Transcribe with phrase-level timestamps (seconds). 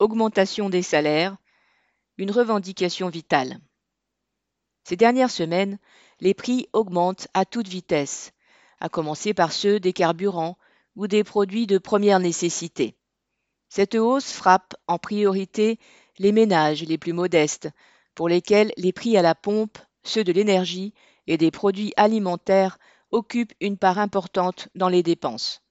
[0.00, 1.36] augmentation des salaires,
[2.16, 3.60] une revendication vitale.
[4.84, 5.78] Ces dernières semaines,
[6.20, 8.32] les prix augmentent à toute vitesse,
[8.80, 10.58] à commencer par ceux des carburants
[10.96, 12.96] ou des produits de première nécessité.
[13.68, 15.78] Cette hausse frappe en priorité
[16.18, 17.68] les ménages les plus modestes,
[18.14, 20.92] pour lesquels les prix à la pompe, ceux de l'énergie
[21.26, 22.78] et des produits alimentaires
[23.10, 25.62] occupent une part importante dans les dépenses.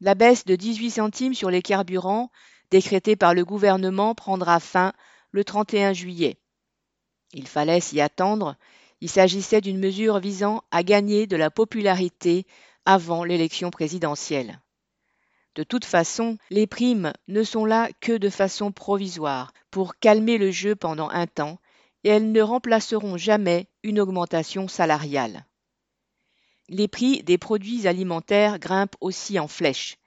[0.00, 2.30] La baisse de 18 centimes sur les carburants
[2.72, 4.94] décrétée par le gouvernement prendra fin
[5.30, 6.38] le 31 juillet.
[7.34, 8.56] Il fallait s'y attendre,
[9.02, 12.46] il s'agissait d'une mesure visant à gagner de la popularité
[12.86, 14.58] avant l'élection présidentielle.
[15.54, 20.50] De toute façon, les primes ne sont là que de façon provisoire, pour calmer le
[20.50, 21.58] jeu pendant un temps,
[22.04, 25.44] et elles ne remplaceront jamais une augmentation salariale.
[26.70, 29.98] Les prix des produits alimentaires grimpent aussi en flèche.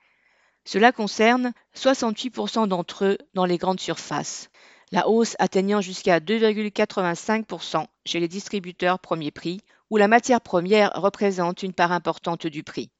[0.66, 4.50] Cela concerne 68% d'entre eux dans les grandes surfaces,
[4.90, 11.62] la hausse atteignant jusqu'à 2,85% chez les distributeurs premier prix, où la matière première représente
[11.62, 12.90] une part importante du prix.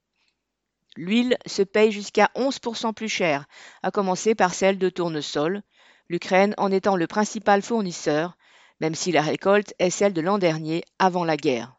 [0.97, 3.47] L'huile se paye jusqu'à 11% plus cher,
[3.83, 5.63] à commencer par celle de tournesol,
[6.09, 8.37] l'Ukraine en étant le principal fournisseur,
[8.81, 11.75] même si la récolte est celle de l'an dernier avant la guerre.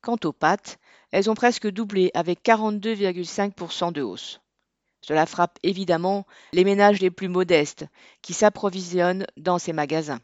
[0.00, 0.78] Quant aux pâtes,
[1.10, 4.40] elles ont presque doublé avec 42,5% de hausse.
[5.06, 7.86] Cela frappe évidemment les ménages les plus modestes
[8.22, 10.18] qui s'approvisionnent dans ces magasins.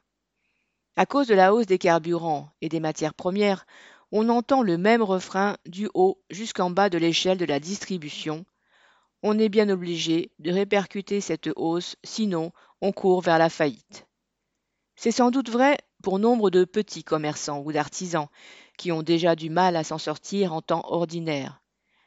[0.97, 3.65] À cause de la hausse des carburants et des matières premières,
[4.11, 8.45] on entend le même refrain du haut jusqu'en bas de l'échelle de la distribution.
[9.23, 14.09] On est bien obligé de répercuter cette hausse, sinon on court vers la faillite.
[14.97, 18.27] C'est sans doute vrai pour nombre de petits commerçants ou d'artisans
[18.77, 21.63] qui ont déjà du mal à s'en sortir en temps ordinaire.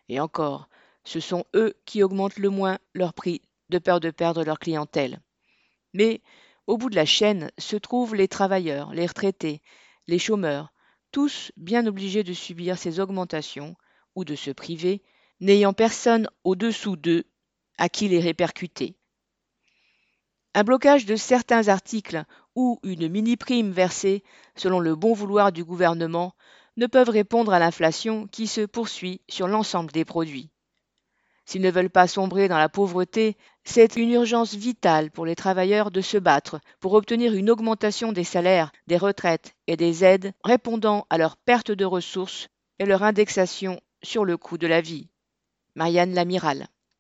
[0.10, 0.68] Et encore,
[1.06, 5.22] ce sont eux qui augmentent le moins leur prix de peur de perdre leur clientèle.
[5.94, 6.22] Mais
[6.68, 9.62] au bout de la chaîne se trouvent les travailleurs, les retraités,
[10.08, 10.74] les chômeurs,
[11.12, 13.76] tous bien obligés de subir ces augmentations
[14.16, 15.02] ou de se priver,
[15.40, 17.24] n'ayant personne au-dessous d'eux
[17.78, 18.96] à qui les répercuter.
[20.54, 22.24] Un blocage de certains articles
[22.56, 24.24] ou une mini-prime versée
[24.56, 26.34] selon le bon vouloir du gouvernement
[26.78, 30.50] ne peuvent répondre à l'inflation qui se poursuit sur l'ensemble des produits.
[31.46, 35.92] S'ils ne veulent pas sombrer dans la pauvreté, c'est une urgence vitale pour les travailleurs
[35.92, 41.06] de se battre pour obtenir une augmentation des salaires, des retraites et des aides répondant
[41.10, 42.48] à leur perte de ressources
[42.80, 45.08] et leur indexation sur le coût de la vie.
[45.76, 46.68] Marianne Lamiral.